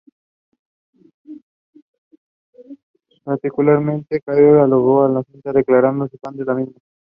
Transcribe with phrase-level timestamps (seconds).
[3.23, 6.79] Particularmente Kael alabó la cinta, declarándose fan de la misma.